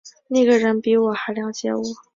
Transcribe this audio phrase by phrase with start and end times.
[0.29, 1.83] 那个人比我还瞭解我